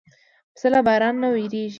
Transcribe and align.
پسه 0.53 0.67
له 0.73 0.79
باران 0.87 1.15
نه 1.21 1.27
وېرېږي. 1.33 1.63